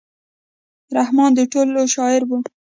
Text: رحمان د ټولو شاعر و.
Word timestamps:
رحمان 0.97 1.31
د 1.37 1.39
ټولو 1.51 1.79
شاعر 1.95 2.21
و. 2.27 2.29